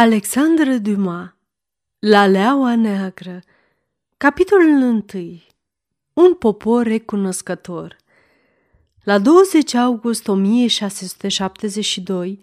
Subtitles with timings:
[0.00, 1.34] Alexandre Dumas
[1.98, 3.40] La leaua neagră
[4.16, 5.04] Capitolul 1
[6.12, 7.96] Un popor recunoscător.
[9.02, 12.40] La 20 august 1672,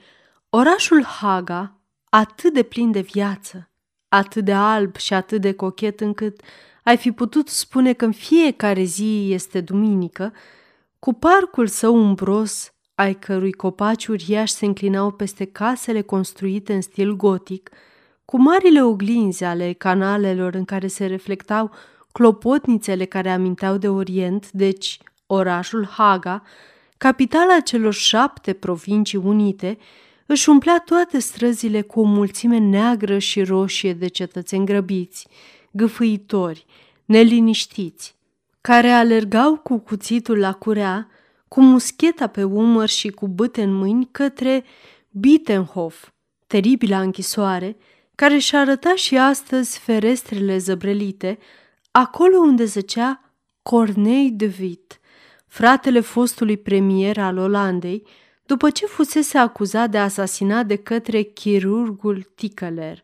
[0.50, 1.80] orașul Haga,
[2.10, 3.70] atât de plin de viață,
[4.08, 6.42] atât de alb și atât de cochet încât
[6.84, 10.34] ai fi putut spune că în fiecare zi este duminică,
[11.00, 17.16] cu parcul său umbros ai cărui copaci uriași se înclinau peste casele construite în stil
[17.16, 17.70] gotic,
[18.26, 21.72] cu marile oglinzi ale canalelor în care se reflectau
[22.12, 26.44] clopotnițele care aminteau de Orient, deci orașul Haga,
[26.98, 29.78] capitala celor șapte provincii unite,
[30.26, 35.28] își umplea toate străzile cu o mulțime neagră și roșie de cetățeni grăbiți,
[35.72, 36.66] gâfâitori,
[37.06, 38.16] neliniștiți,
[38.62, 41.08] care alergau cu cuțitul la curea,
[41.56, 44.64] cu muscheta pe umăr și cu bâte în mâini către
[45.10, 46.10] Bittenhof,
[46.48, 47.78] teribila închisoare,
[48.16, 51.38] care și arăta și astăzi ferestrele zăbrelite,
[51.92, 55.00] acolo unde zăcea Cornei de Witt,
[55.48, 58.08] fratele fostului premier al Olandei,
[58.46, 63.04] după ce fusese acuzat de asasinat de către chirurgul Tickeler.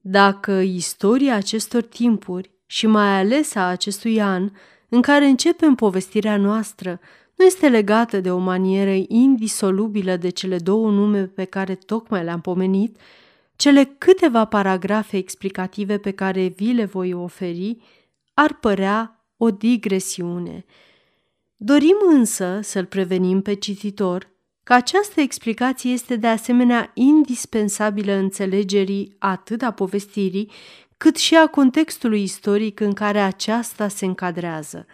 [0.00, 4.50] Dacă istoria acestor timpuri și mai ales a acestui an,
[4.88, 7.00] în care începem povestirea noastră,
[7.34, 12.40] nu este legată de o manieră indisolubilă de cele două nume pe care tocmai le-am
[12.40, 12.96] pomenit,
[13.56, 17.76] cele câteva paragrafe explicative pe care vi le voi oferi
[18.34, 20.64] ar părea o digresiune.
[21.56, 29.62] Dorim însă să-l prevenim pe cititor că această explicație este de asemenea indispensabilă înțelegerii atât
[29.62, 30.50] a povestirii,
[30.96, 34.86] cât și a contextului istoric în care aceasta se încadrează.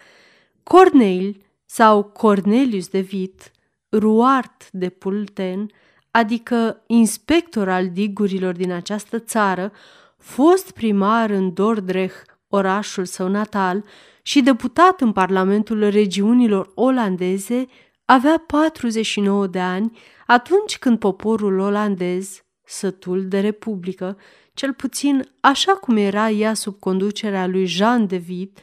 [0.63, 1.35] Corneille
[1.73, 3.51] sau Cornelius de Vit,
[3.91, 5.71] Ruart de Pulten,
[6.11, 9.71] adică inspector al digurilor din această țară,
[10.17, 13.83] fost primar în Dordrecht, orașul său natal,
[14.21, 17.65] și deputat în Parlamentul regiunilor olandeze,
[18.05, 19.97] avea 49 de ani
[20.27, 24.17] atunci când poporul olandez, sătul de republică,
[24.53, 28.59] cel puțin așa cum era ea sub conducerea lui Jean de Witt,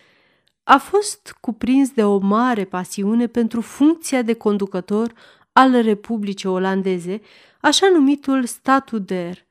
[0.70, 5.12] a fost cuprins de o mare pasiune pentru funcția de conducător
[5.52, 7.20] al Republicii Olandeze,
[7.60, 9.46] așa numitul statuder,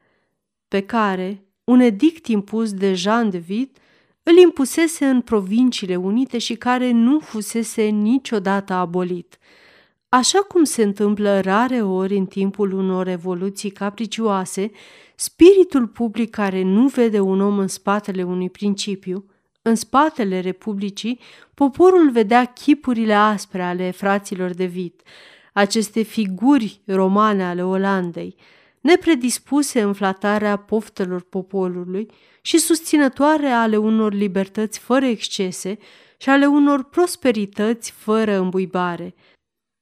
[0.67, 3.77] pe care un edict impus de Jean de Witt
[4.23, 9.37] îl impusese în provinciile unite și care nu fusese niciodată abolit.
[10.09, 14.71] Așa cum se întâmplă rare ori în timpul unor revoluții capricioase,
[15.15, 19.25] spiritul public care nu vede un om în spatele unui principiu–
[19.67, 21.19] în spatele Republicii,
[21.53, 25.01] poporul vedea chipurile aspre ale fraților de vit,
[25.53, 28.35] aceste figuri romane ale Olandei,
[28.81, 32.07] nepredispuse în flatarea poftelor poporului
[32.41, 35.77] și susținătoare ale unor libertăți fără excese
[36.17, 39.15] și ale unor prosperități fără îmbuibare.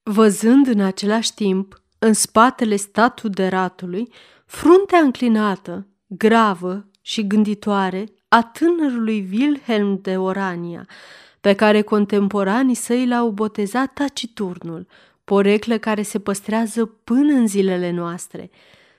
[0.04, 4.12] Văzând în același timp, în spatele statuderatului,
[4.46, 10.88] fruntea înclinată, gravă și gânditoare a tânărului Wilhelm de Orania,
[11.42, 14.88] pe care contemporanii săi l-au botezat taciturnul,
[15.24, 18.50] poreclă care se păstrează până în zilele noastre.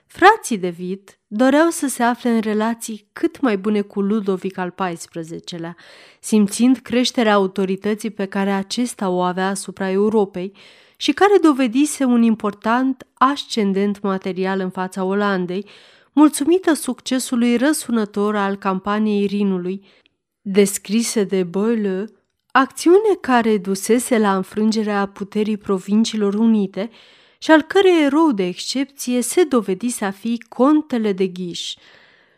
[0.05, 4.73] Frații de Vit doreau să se afle în relații cât mai bune cu Ludovic al
[4.77, 5.75] XIV-lea,
[6.19, 10.51] simțind creșterea autorității pe care acesta o avea asupra Europei
[10.97, 15.65] și care dovedise un important ascendent material în fața Olandei,
[16.17, 19.83] mulțumită succesului răsunător al campaniei Rinului,
[20.41, 22.05] descrise de Boileau,
[22.51, 26.89] acțiune care dusese la înfrângerea puterii provinciilor unite
[27.37, 31.73] și al cărei erou de excepție se dovedise a fi contele de Ghiș.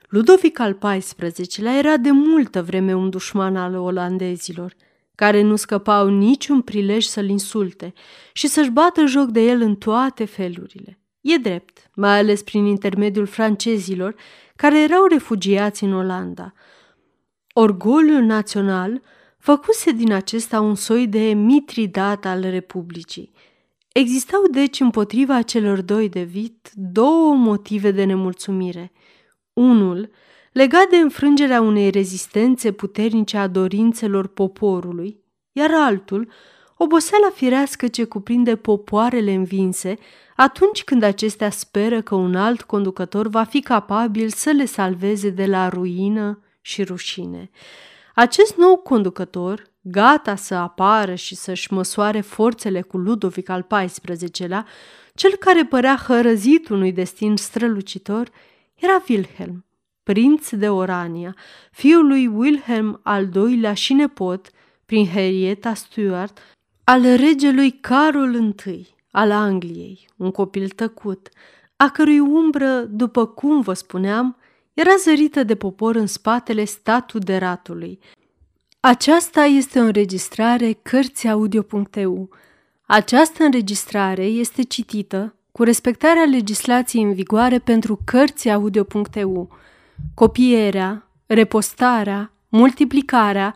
[0.09, 4.75] Ludovic al XIV-lea era de multă vreme un dușman al olandezilor,
[5.15, 7.93] care nu scăpau niciun prilej să-l insulte
[8.33, 10.98] și să-și bată joc de el în toate felurile.
[11.21, 14.15] E drept, mai ales prin intermediul francezilor,
[14.55, 16.53] care erau refugiați în Olanda.
[17.53, 19.01] Orgoliul național
[19.37, 23.31] făcuse din acesta un soi de mitridat al Republicii.
[23.93, 28.91] Existau deci împotriva celor doi de vit două motive de nemulțumire.
[29.53, 30.09] Unul,
[30.51, 36.31] legat de înfrângerea unei rezistențe puternice a dorințelor poporului, iar altul,
[36.81, 39.97] oboseala firească ce cuprinde popoarele învinse
[40.35, 45.45] atunci când acestea speră că un alt conducător va fi capabil să le salveze de
[45.45, 47.49] la ruină și rușine.
[48.15, 54.65] Acest nou conducător, gata să apară și să-și măsoare forțele cu Ludovic al XIV-lea,
[55.13, 58.29] cel care părea hărăzit unui destin strălucitor,
[58.75, 59.65] era Wilhelm,
[60.03, 61.35] prinț de Orania,
[61.71, 64.49] fiul lui Wilhelm al II-lea și nepot,
[64.85, 66.39] prin Henrietta Stuart,
[66.89, 71.29] al regelui Carol I al Angliei, un copil tăcut,
[71.75, 74.37] a cărui umbră, după cum vă spuneam,
[74.73, 77.99] era zărită de popor în spatele statuderatului.
[78.79, 82.29] Aceasta este o înregistrare Cărțiaudio.eu.
[82.85, 89.49] Această înregistrare este citită cu respectarea legislației în vigoare pentru Cărțiaudio.eu.
[90.13, 93.55] Copierea, repostarea, multiplicarea,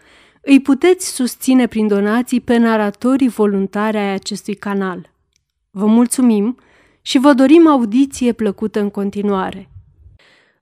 [0.41, 5.13] Îi puteți susține prin donații pe naratorii voluntari ai acestui canal.
[5.69, 6.57] Vă mulțumim
[7.01, 9.69] și vă dorim audiție plăcută în continuare.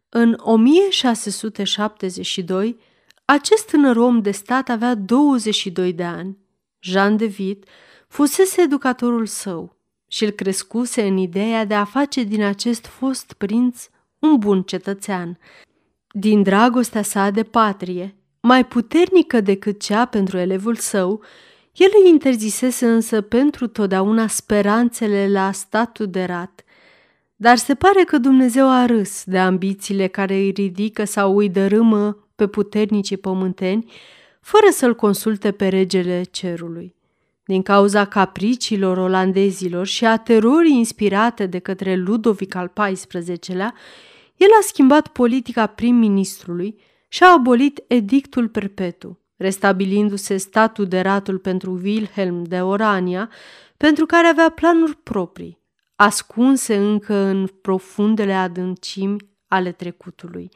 [0.09, 2.77] În 1672,
[3.25, 6.37] acest tânăr om de stat avea 22 de ani.
[6.79, 7.67] Jean de Vitt
[8.07, 9.77] fusese educatorul său
[10.07, 13.87] și îl crescuse în ideea de a face din acest fost prinț
[14.19, 15.39] un bun cetățean.
[16.11, 21.21] Din dragostea sa de patrie, mai puternică decât cea pentru elevul său,
[21.73, 26.63] el îi interzisese însă pentru totdeauna speranțele la statul de rat.
[27.35, 32.27] Dar se pare că Dumnezeu a râs de ambițiile care îi ridică sau îi dărâmă
[32.35, 33.91] pe puternicii pământeni,
[34.41, 36.95] fără să-l consulte pe regele cerului.
[37.45, 43.73] Din cauza capriciilor olandezilor și a terorii inspirate de către Ludovic al XIV-lea,
[44.35, 46.75] el a schimbat politica prim-ministrului
[47.09, 53.29] și a abolit edictul perpetu, restabilindu-se statul de ratul pentru Wilhelm de Orania,
[53.77, 55.59] pentru care avea planuri proprii,
[55.95, 59.17] ascunse încă în profundele adâncimi
[59.47, 60.49] ale trecutului.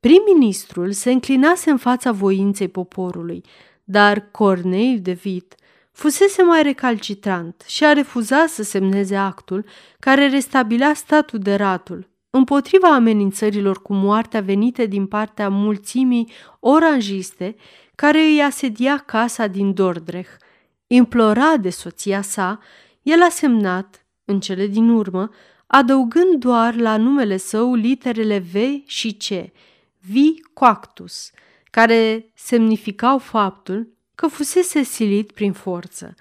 [0.00, 3.44] Prim-ministrul se înclinase în fața voinței poporului,
[3.84, 5.54] dar Cornei de Vit
[5.92, 9.64] fusese mai recalcitrant și a refuzat să semneze actul
[9.98, 12.08] care restabilea statul de ratul
[12.38, 16.30] împotriva amenințărilor cu moartea venite din partea mulțimii
[16.60, 17.56] oranjiste
[17.94, 20.42] care îi asedia casa din Dordrecht.
[20.86, 22.60] Implora de soția sa,
[23.02, 25.30] el a semnat, în cele din urmă,
[25.66, 28.54] adăugând doar la numele său literele V
[28.86, 29.52] și C,
[30.00, 31.30] Vi Coactus,
[31.70, 36.14] care semnificau faptul că fusese silit prin forță.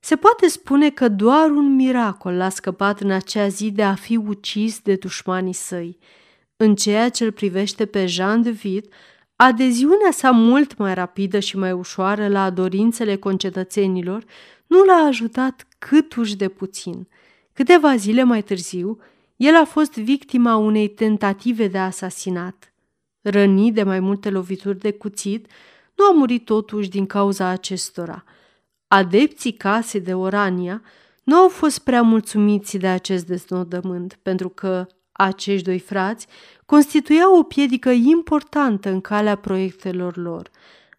[0.00, 4.16] Se poate spune că doar un miracol l-a scăpat în acea zi de a fi
[4.16, 5.98] ucis de dușmanii săi.
[6.56, 8.92] În ceea ce îl privește pe Jean de Vitt,
[9.36, 14.24] adeziunea sa mult mai rapidă și mai ușoară la dorințele concetățenilor
[14.66, 17.08] nu l-a ajutat cât uși de puțin.
[17.52, 18.98] Câteva zile mai târziu,
[19.36, 22.72] el a fost victima unei tentative de asasinat.
[23.20, 25.46] Rănit de mai multe lovituri de cuțit,
[25.94, 28.24] nu a murit totuși din cauza acestora–
[28.88, 30.82] Adepții casei de Orania
[31.22, 36.26] nu au fost prea mulțumiți de acest deznodământ, pentru că acești doi frați
[36.66, 40.50] constituiau o piedică importantă în calea proiectelor lor.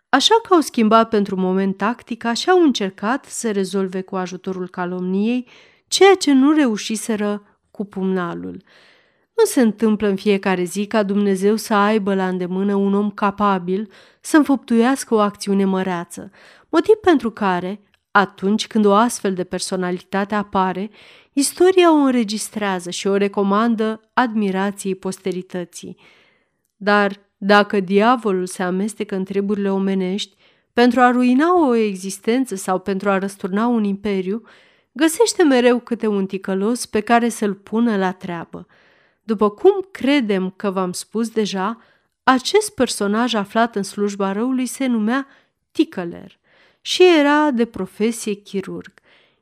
[0.09, 5.47] Așa că au schimbat pentru moment tactica și au încercat să rezolve cu ajutorul calomniei
[5.87, 8.63] ceea ce nu reușiseră cu pumnalul.
[9.39, 13.91] Nu se întâmplă în fiecare zi ca Dumnezeu să aibă la îndemână un om capabil
[14.21, 16.31] să înfăptuiască o acțiune măreață,
[16.69, 17.81] motiv pentru care,
[18.11, 20.89] atunci când o astfel de personalitate apare,
[21.33, 25.97] istoria o înregistrează și o recomandă admirației posterității.
[26.75, 30.35] Dar dacă diavolul se amestecă în treburile omenești
[30.73, 34.41] pentru a ruina o existență sau pentru a răsturna un imperiu,
[34.91, 38.67] găsește mereu câte un ticălos pe care să-l pună la treabă.
[39.29, 41.77] După cum credem că v-am spus deja,
[42.23, 45.27] acest personaj aflat în slujba răului se numea
[45.71, 46.39] Tickler
[46.81, 48.93] și era de profesie chirurg.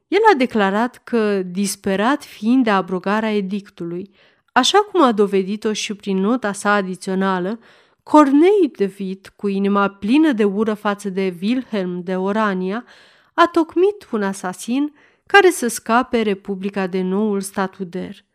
[0.07, 4.11] El a declarat că, disperat fiind de abrogarea edictului,
[4.51, 7.59] așa cum a dovedit-o și prin nota sa adițională,
[8.03, 12.85] Cornei de Vit, cu inima plină de ură față de Wilhelm de Orania,
[13.33, 14.93] a tocmit un asasin
[15.25, 18.26] care să scape Republica de noul statuder.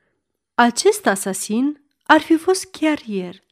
[0.63, 3.47] Acest asasin ar fi fost chiar ieri,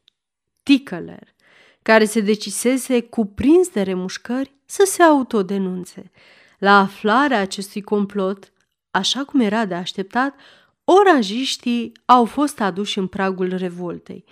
[0.63, 1.33] Tickler,
[1.81, 6.11] care se decisese cuprins de remușcări să se autodenunțe.
[6.57, 8.51] La aflarea acestui complot,
[8.91, 10.35] așa cum era de așteptat,
[10.83, 14.25] oranjiștii au fost aduși în pragul revoltei.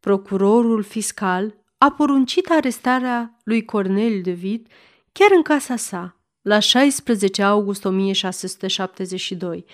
[0.00, 4.66] Procurorul fiscal a poruncit arestarea lui Cornel de Vid
[5.12, 9.64] chiar în casa sa, la 16 august 1672.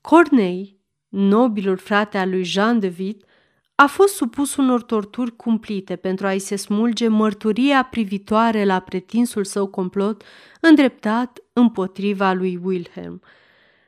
[0.00, 0.79] Cornei,
[1.10, 3.24] nobilul frate al lui Jean de Witt,
[3.74, 9.66] a fost supus unor torturi cumplite pentru a-i se smulge mărturia privitoare la pretinsul său
[9.66, 10.22] complot
[10.60, 13.22] îndreptat împotriva lui Wilhelm.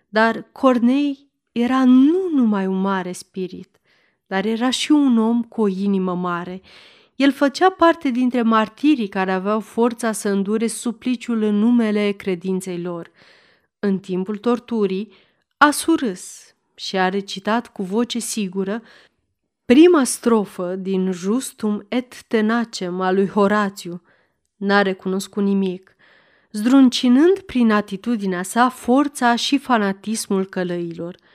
[0.08, 3.80] Dar Cornei era nu numai un mare spirit,
[4.26, 6.60] dar era și un om cu o inimă mare.
[7.16, 13.10] El făcea parte dintre martirii care aveau forța să îndure supliciul în numele credinței lor.
[13.78, 15.12] În timpul torturii
[15.56, 18.82] a surâs și a recitat cu voce sigură
[19.64, 24.02] prima strofă din Justum et Tenacem a lui Horațiu.
[24.56, 25.96] N-a recunoscut nimic,
[26.50, 31.16] zdruncinând prin atitudinea sa forța și fanatismul călăilor–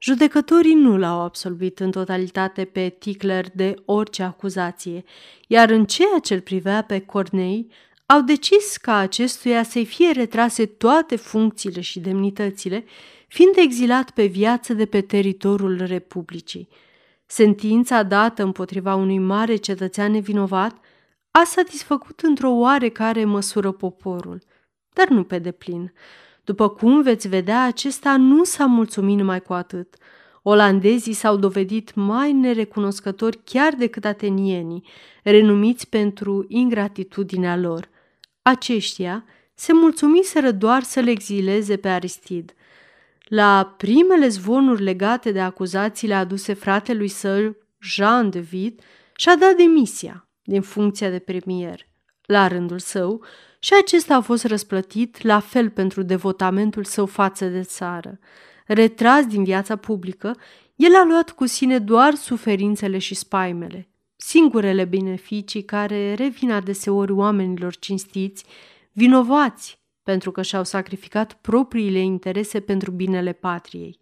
[0.00, 5.04] Judecătorii nu l-au absolvit în totalitate pe Tickler de orice acuzație,
[5.46, 7.66] iar în ceea ce îl privea pe Cornei,
[8.06, 12.84] au decis ca acestuia să-i fie retrase toate funcțiile și demnitățile,
[13.28, 16.68] fiind exilat pe viață de pe teritoriul Republicii.
[17.26, 20.76] Sentința dată împotriva unui mare cetățean nevinovat
[21.30, 24.42] a satisfăcut într-o oarecare măsură poporul,
[24.92, 25.92] dar nu pe deplin.
[26.44, 29.96] După cum veți vedea, acesta nu s-a mulțumit numai cu atât.
[30.42, 34.84] Olandezii s-au dovedit mai nerecunoscători chiar decât atenienii,
[35.22, 37.88] renumiți pentru ingratitudinea lor.
[38.42, 42.54] Aceștia se mulțumiseră doar să le exileze pe Aristid.
[43.28, 48.80] La primele zvonuri legate de acuzațiile aduse fratelui său, Jean de Vid,
[49.16, 51.86] și-a dat demisia din funcția de premier.
[52.26, 53.24] La rândul său,
[53.58, 58.18] și acesta a fost răsplătit la fel pentru devotamentul său față de țară.
[58.66, 60.36] Retras din viața publică,
[60.74, 67.76] el a luat cu sine doar suferințele și spaimele, singurele beneficii care revin adeseori oamenilor
[67.76, 68.44] cinstiți,
[68.92, 69.77] vinovați
[70.08, 73.98] pentru că și-au sacrificat propriile interese pentru binele patriei.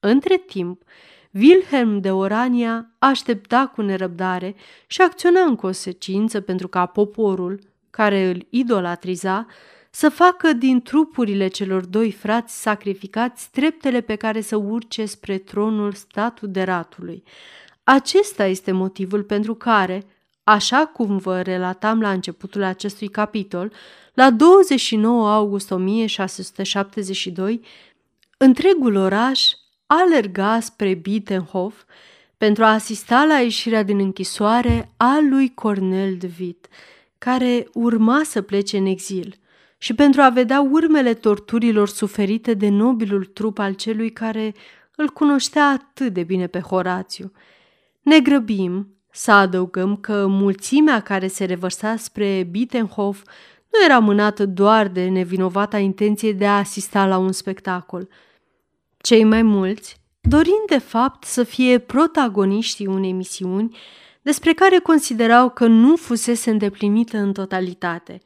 [0.00, 0.82] Între timp,
[1.32, 4.54] Wilhelm de Orania aștepta cu nerăbdare
[4.86, 7.58] și acționa în consecință pentru ca poporul,
[7.90, 9.46] care îl idolatriza,
[9.90, 15.92] să facă din trupurile celor doi frați sacrificați treptele pe care să urce spre tronul
[15.92, 17.22] statul de ratului.
[17.84, 20.02] Acesta este motivul pentru care,
[20.44, 23.72] așa cum vă relatam la începutul acestui capitol,
[24.14, 27.60] la 29 august 1672,
[28.36, 29.50] întregul oraș
[29.86, 31.82] alerga spre Bittenhof
[32.36, 36.66] pentru a asista la ieșirea din închisoare a lui Cornel de Witt,
[37.18, 39.38] care urma să plece în exil
[39.78, 44.54] și pentru a vedea urmele torturilor suferite de nobilul trup al celui care
[44.96, 47.32] îl cunoștea atât de bine pe Horațiu.
[48.02, 53.22] Ne grăbim să adăugăm că mulțimea care se revărsa spre Bittenhof
[53.70, 58.08] nu era mânată doar de nevinovata intenție de a asista la un spectacol.
[58.96, 63.76] Cei mai mulți, dorind de fapt să fie protagoniștii unei misiuni,
[64.22, 68.20] despre care considerau că nu fusese îndeplinită în totalitate.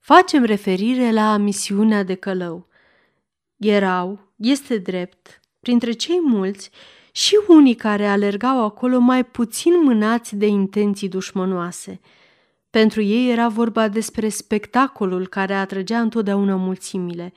[0.00, 2.68] Facem referire la misiunea de călău.
[3.56, 6.70] Erau, este drept, printre cei mulți
[7.12, 12.00] și unii care alergau acolo mai puțin mânați de intenții dușmănoase.
[12.70, 17.32] Pentru ei era vorba despre spectacolul care atrăgea întotdeauna mulțimile,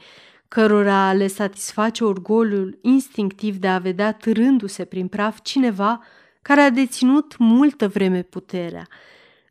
[0.47, 6.03] cărora le satisface orgoliul instinctiv de a vedea târându-se prin praf cineva
[6.41, 8.87] care a deținut multă vreme puterea.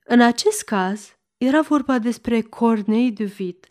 [0.04, 3.66] În acest caz, era vorba despre Cornei de Vit,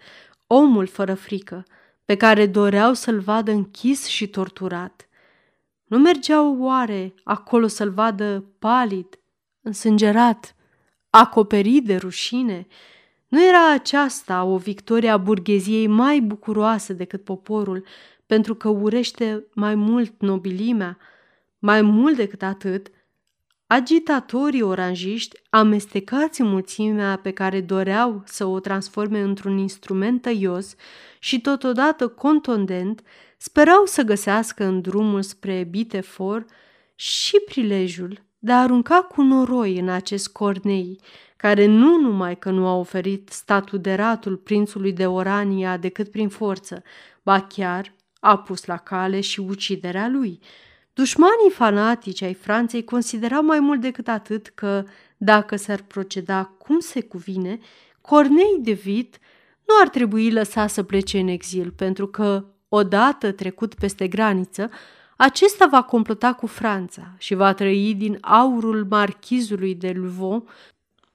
[0.47, 1.63] omul fără frică,
[2.05, 5.07] pe care doreau să-l vadă închis și torturat.
[5.93, 9.19] Nu mergeau oare acolo să-l vadă palid,
[9.61, 10.55] însângerat,
[11.09, 12.67] acoperit de rușine?
[13.27, 17.85] Nu era aceasta o victorie a burgheziei mai bucuroasă decât poporul,
[18.25, 20.97] pentru că urește mai mult nobilimea?
[21.59, 22.87] Mai mult decât atât,
[23.67, 30.75] Agitatorii oranjiști, amestecați în mulțimea pe care doreau să o transforme într-un instrument tăios
[31.19, 33.01] și totodată contondent,
[33.43, 36.45] sperau să găsească în drumul spre Bitefor
[36.95, 40.99] și prilejul de a arunca cu noroi în acest cornei,
[41.37, 46.29] care nu numai că nu a oferit statul de ratul prințului de Orania decât prin
[46.29, 46.83] forță,
[47.23, 50.39] ba chiar a pus la cale și uciderea lui–
[50.93, 54.83] Dușmanii fanatici ai Franței considerau mai mult decât atât că,
[55.17, 57.59] dacă s-ar proceda cum se cuvine,
[58.01, 59.17] Cornei de Vit
[59.67, 62.45] nu ar trebui lăsat să plece în exil, pentru că,
[62.75, 64.69] odată trecut peste graniță,
[65.17, 70.43] acesta va complota cu Franța și va trăi din aurul marchizului de Louvain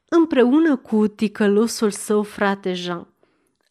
[0.08, 3.06] împreună cu ticălosul său frate Jean.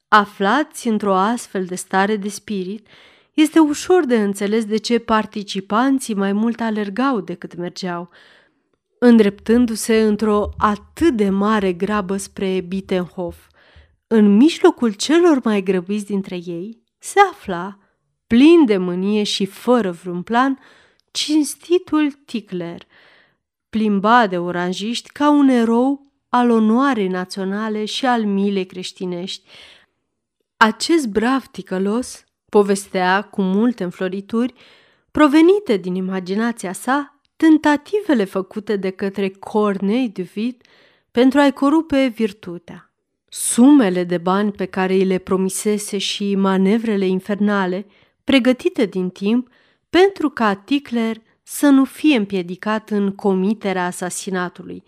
[0.07, 2.87] Aflați într-o astfel de stare de spirit,
[3.33, 8.09] este ușor de înțeles de ce participanții mai mult alergau decât mergeau,
[8.99, 13.37] îndreptându-se într-o atât de mare grabă spre Bittenhof.
[14.07, 17.77] În mijlocul celor mai grăbiți dintre ei se afla,
[18.27, 20.59] plin de mânie și fără vreun plan,
[21.11, 22.81] cinstitul Tickler,
[23.69, 29.49] plimba de oranjiști ca un erou al onoarei naționale și al milei creștinești.
[30.57, 34.53] Acest brav ticălos povestea cu multe înflorituri,
[35.11, 40.61] provenite din imaginația sa, tentativele făcute de către Cornei de Vid
[41.11, 42.86] pentru a-i corupe virtutea.
[43.39, 47.85] Sumele de bani pe care îi le promisese și manevrele infernale,
[48.23, 49.49] pregătite din timp
[49.89, 54.83] pentru ca Tickler să nu fie împiedicat în comiterea asasinatului.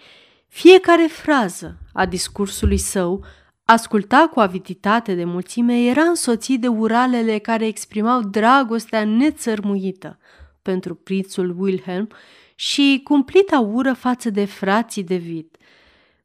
[0.47, 3.23] Fiecare frază a discursului său,
[3.65, 10.19] ascultat cu aviditate de mulțime, era însoțit de uralele care exprimau dragostea nețărmuită
[10.61, 12.09] pentru prințul Wilhelm
[12.55, 15.57] și cumplita ură față de frații de vid.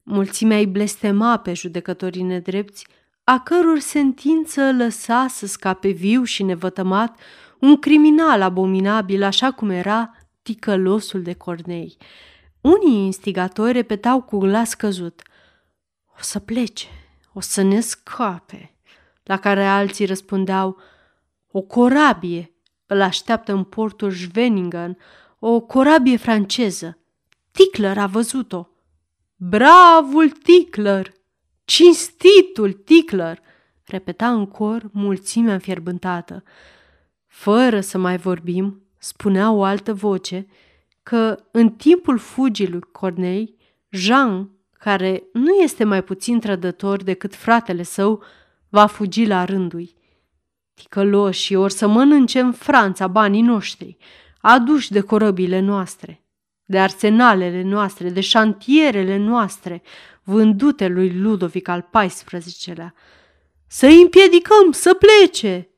[0.07, 2.87] Mulțimea îi blestema pe judecătorii nedrepți,
[3.25, 7.19] a căror sentință lăsa să scape viu și nevătămat
[7.61, 11.97] un criminal abominabil așa cum era ticălosul de cornei.
[12.61, 15.23] Unii instigatori repetau cu glas căzut,
[16.17, 16.87] O să plece,
[17.33, 18.77] o să ne scape,
[19.23, 20.77] la care alții răspundeau,
[21.51, 22.55] O corabie
[22.87, 24.97] îl așteaptă în portul Schweningen,
[25.39, 26.99] o corabie franceză.
[27.51, 28.69] Tickler a văzut-o.
[29.37, 31.13] Bravul Tickler!
[31.65, 33.41] Cinstitul Tickler!
[33.85, 36.43] repeta în cor mulțimea înfierbântată.
[37.27, 40.47] Fără să mai vorbim, spunea o altă voce,
[41.03, 43.57] că în timpul fugii lui Cornei,
[43.91, 48.23] Jean, care nu este mai puțin trădător decât fratele său,
[48.69, 49.95] va fugi la rândui.
[50.75, 53.97] Ticăloși, ori să mănânce în Franța banii noștri,
[54.41, 56.24] aduși de corăbile noastre,
[56.65, 59.83] de arsenalele noastre, de șantierele noastre,
[60.23, 62.95] vândute lui Ludovic al XIV-lea.
[63.67, 65.69] Să-i împiedicăm să plece!"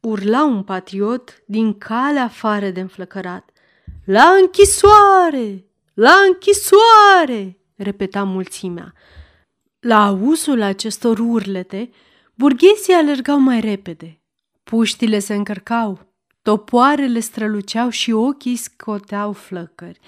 [0.00, 3.50] urla un patriot din calea afară de înflăcărat.
[4.04, 5.64] La închisoare!
[5.94, 7.58] La închisoare!
[7.76, 8.92] repeta mulțimea.
[9.80, 11.90] La auzul acestor urlete,
[12.34, 14.20] burghezii alergau mai repede.
[14.62, 16.14] Puștile se încărcau,
[16.46, 19.98] topoarele străluceau și ochii scoteau flăcări.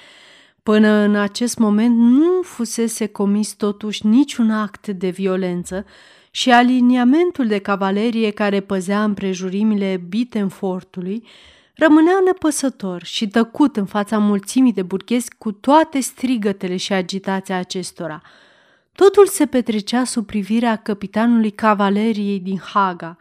[0.63, 5.85] Până în acest moment nu fusese comis totuși niciun act de violență
[6.31, 11.27] și aliniamentul de cavalerie care păzea împrejurimile Bitenfortului
[11.75, 18.23] rămânea nepăsător și tăcut în fața mulțimii de burghezi cu toate strigătele și agitația acestora.
[18.93, 23.17] Totul se petrecea sub privirea capitanului cavaleriei din Haga,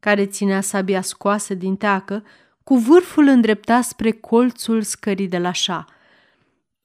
[0.00, 2.22] care ținea sabia scoasă din teacă,
[2.70, 5.84] cu vârful îndreptat spre colțul scării de la șa.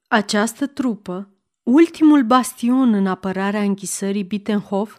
[0.08, 1.30] Această trupă,
[1.64, 4.98] ultimul bastion în apărarea închisării Bittenhof,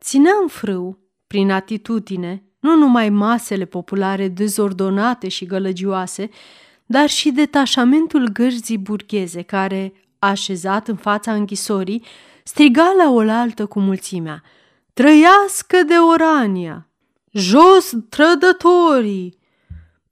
[0.00, 6.30] ținea în frâu, prin atitudine, nu numai masele populare dezordonate și gălăgioase,
[6.86, 12.04] dar și detașamentul gărzii burgheze care, așezat în fața închisorii,
[12.44, 14.42] striga la oaltă cu mulțimea.
[14.92, 16.88] Trăiască de Orania!
[17.32, 19.39] Jos trădătorii!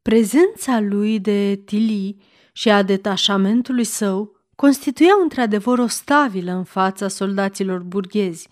[0.08, 2.16] Prezența lui de Tili
[2.52, 8.48] și a detașamentului său constituiau într-adevăr o stabilă în fața soldaților burghezi.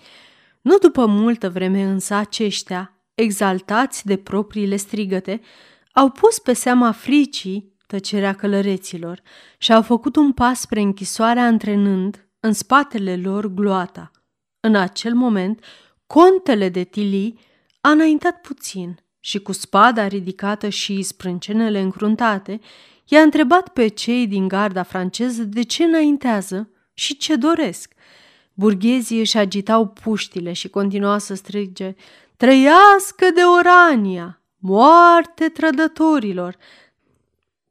[0.60, 5.40] Nu după multă vreme însă aceștia, exaltați de propriile strigăte,
[5.92, 9.20] au pus pe seama fricii tăcerea călăreților
[9.58, 14.10] și au făcut un pas spre închisoarea antrenând în spatele lor gloata.
[14.60, 15.64] În acel moment,
[16.06, 17.38] contele de Tili
[17.80, 22.60] a înaintat puțin și cu spada ridicată și sprâncenele încruntate,
[23.04, 27.92] i-a întrebat pe cei din garda franceză de ce înaintează și ce doresc.
[28.54, 31.94] Burghezii își agitau puștile și continuau să strige
[32.36, 34.42] Trăiască de Orania!
[34.58, 36.56] Moarte trădătorilor!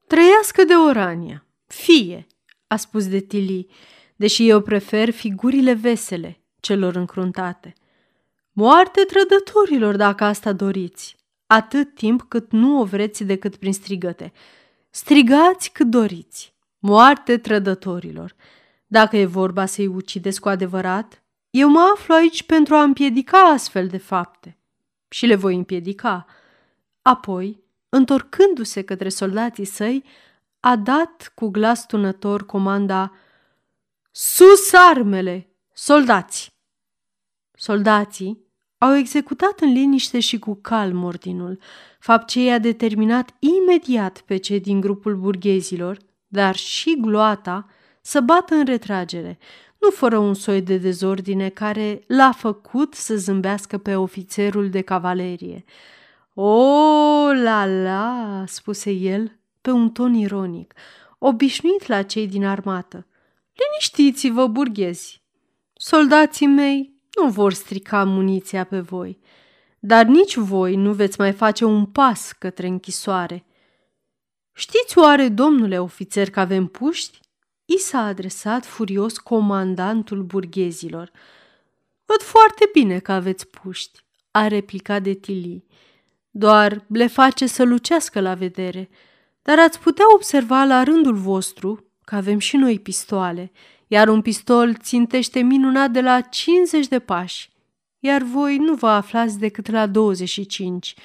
[0.07, 1.45] Trăiască de Orania!
[1.67, 2.27] Fie,
[2.67, 3.67] a spus de Tili,
[4.15, 7.73] deși eu prefer figurile vesele celor încruntate.
[8.51, 11.15] Moarte trădătorilor, dacă asta doriți,
[11.47, 14.31] atât timp cât nu o vreți decât prin strigăte.
[14.89, 16.53] Strigați cât doriți.
[16.79, 18.36] Moarte trădătorilor.
[18.88, 23.88] Dacă e vorba să-i ucideți cu adevărat, eu mă aflu aici pentru a împiedica astfel
[23.88, 24.58] de fapte.
[25.08, 26.25] Și le voi împiedica.
[27.01, 30.03] Apoi, întorcându-se către soldații săi,
[30.60, 33.12] a dat cu glas tunător comanda
[34.12, 35.49] Sus armele!
[35.73, 36.53] Soldați!
[37.51, 38.44] Soldații
[38.77, 41.59] au executat în liniște și cu calm ordinul,
[41.99, 47.67] fapt ce i-a determinat imediat pe cei din grupul burghezilor, dar și gloata,
[48.01, 49.38] să bată în retragere,
[49.79, 55.63] nu fără un soi de dezordine care l-a făcut să zâmbească pe ofițerul de cavalerie.
[56.33, 56.53] O,
[57.33, 60.73] la, la, spuse el pe un ton ironic,
[61.19, 63.07] obișnuit la cei din armată.
[63.53, 65.23] Liniștiți-vă, burghezi!
[65.73, 69.19] Soldații mei nu vor strica muniția pe voi,
[69.80, 73.45] dar nici voi nu veți mai face un pas către închisoare.
[74.54, 77.19] Știți oare, domnule ofițer, că avem puști?
[77.65, 81.12] I s-a adresat furios comandantul burghezilor.
[82.06, 85.65] Văd foarte bine că aveți puști, a replicat de Tilly.
[86.30, 88.89] Doar le face să lucească la vedere,
[89.41, 93.51] dar ați putea observa la rândul vostru că avem și noi pistoale,
[93.95, 97.49] iar un pistol țintește minunat de la 50 de pași,
[97.99, 100.95] iar voi nu vă aflați decât la 25.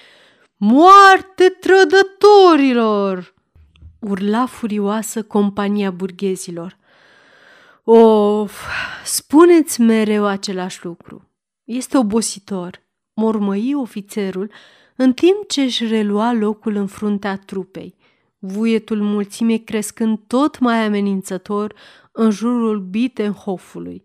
[0.57, 3.35] Moarte trădătorilor!
[3.98, 6.79] urla furioasă compania burghezilor.
[7.85, 8.66] Of,
[9.05, 11.31] spuneți mereu același lucru.
[11.64, 12.83] Este obositor,
[13.14, 14.50] mormăi ofițerul,
[14.96, 17.94] în timp ce își relua locul în fruntea trupei,
[18.40, 21.74] vuietul mulțimii crescând tot mai amenințător
[22.12, 24.05] în jurul Bittenhofului.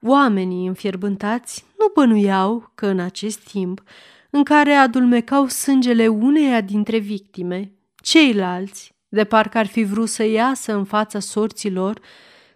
[0.00, 3.82] Oamenii înfierbântați nu bănuiau că în acest timp,
[4.30, 10.74] în care adulmecau sângele uneia dintre victime, ceilalți de parcă ar fi vrut să iasă
[10.74, 12.00] în fața sorților,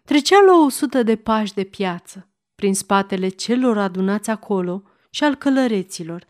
[0.04, 5.34] trecea la o sută de pași de piață, prin spatele celor adunați acolo și al
[5.34, 6.24] călăreților,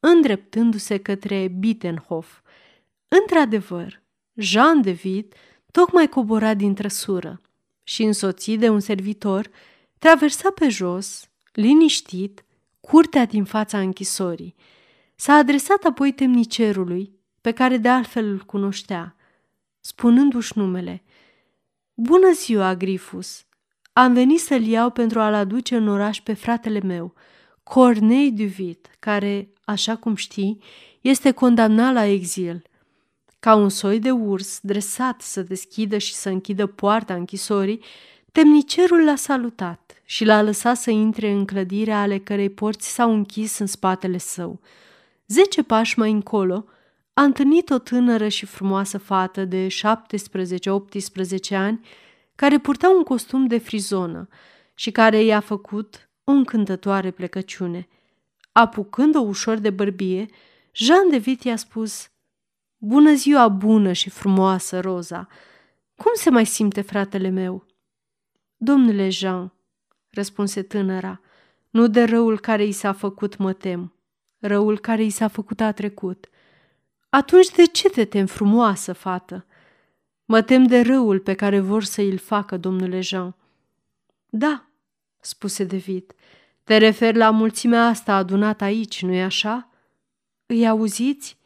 [0.00, 2.40] îndreptându-se către Bittenhof.
[3.08, 4.02] Într-adevăr,
[4.34, 5.34] Jean de Witt
[5.70, 7.40] tocmai cobora din trăsură
[7.82, 9.50] și, însoțit de un servitor,
[9.98, 12.44] traversa pe jos, liniștit,
[12.80, 14.54] curtea din fața închisorii.
[15.14, 19.14] S-a adresat apoi temnicerului, pe care de altfel îl cunoștea–
[19.80, 21.02] spunându-și numele.
[21.94, 23.44] Bună ziua, Grifus!
[23.92, 27.14] Am venit să-l iau pentru a-l aduce în oraș pe fratele meu,
[27.62, 30.62] Cornei Duvit, care, așa cum știi,
[31.00, 32.62] este condamnat la exil.
[33.40, 37.84] Ca un soi de urs dresat să deschidă și să închidă poarta închisorii,
[38.32, 43.58] temnicerul l-a salutat și l-a lăsat să intre în clădirea ale cărei porți s-au închis
[43.58, 44.60] în spatele său.
[45.26, 46.64] Zece pași mai încolo,
[47.12, 49.70] a întâlnit o tânără și frumoasă fată de 17-18
[51.50, 51.80] ani
[52.34, 54.28] care purta un costum de frizonă
[54.74, 57.88] și care i-a făcut o încântătoare plecăciune.
[58.52, 60.26] Apucând-o ușor de bărbie,
[60.72, 62.10] Jean de Vit i-a spus
[62.82, 65.26] Bună ziua bună și frumoasă, Roza!
[65.96, 67.66] Cum se mai simte fratele meu?"
[68.56, 69.52] Domnule Jean,"
[70.10, 71.20] răspunse tânăra,
[71.70, 73.94] nu de răul care i s-a făcut mă tem.
[74.38, 76.28] Răul care i s-a făcut a trecut.
[77.08, 79.46] Atunci de ce te tem, frumoasă fată?
[80.24, 83.34] Mă tem de răul pe care vor să îl facă, domnule Jean.
[84.26, 84.66] Da,
[85.20, 86.14] spuse David,
[86.64, 89.68] te referi la mulțimea asta adunată aici, nu-i așa?
[90.46, 91.38] Îi auziți?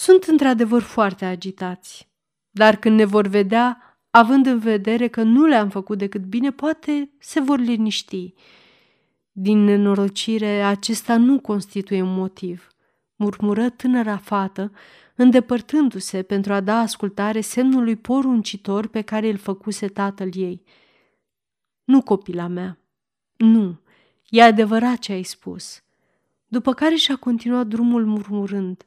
[0.00, 2.08] Sunt într-adevăr foarte agitați,
[2.50, 7.10] dar când ne vor vedea, având în vedere că nu le-am făcut decât bine, poate
[7.18, 8.34] se vor liniști.
[9.32, 12.66] Din nenorocire, acesta nu constituie un motiv–
[13.16, 14.72] murmură tânăra fată,
[15.14, 20.62] îndepărtându-se pentru a da ascultare semnului poruncitor pe care îl făcuse tatăl ei.
[21.84, 22.78] Nu, copila mea,
[23.36, 23.80] nu,
[24.28, 25.82] e adevărat ce ai spus.
[26.46, 28.84] După care și-a continuat drumul murmurând.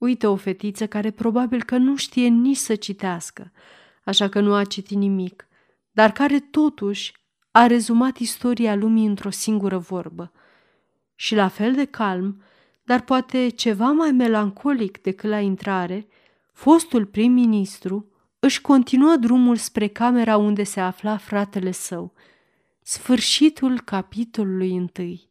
[0.00, 3.52] Uite o fetiță care probabil că nu știe nici să citească,
[4.04, 5.48] așa că nu a citit nimic,
[5.90, 7.12] dar care totuși
[7.50, 10.32] a rezumat istoria lumii într-o singură vorbă.
[11.14, 12.42] Și la fel de calm,
[12.82, 16.06] dar poate ceva mai melancolic decât la intrare,
[16.52, 22.12] fostul prim-ministru își continuă drumul spre camera unde se afla fratele său.
[22.82, 25.29] Sfârșitul capitolului întâi.